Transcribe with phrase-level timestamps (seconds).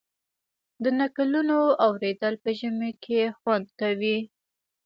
[0.83, 4.17] د نکلونو اوریدل په ژمي کې خوند کوي.